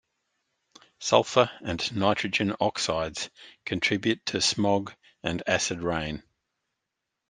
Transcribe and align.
Sulfur 0.99 1.51
and 1.63 1.95
nitrogen 1.95 2.55
oxides 2.59 3.29
contribute 3.65 4.25
to 4.25 4.41
smog 4.41 4.95
and 5.21 5.43
acid 5.45 5.83
rain. 5.83 6.23